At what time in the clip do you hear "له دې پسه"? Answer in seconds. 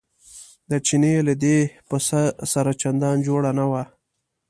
1.27-2.21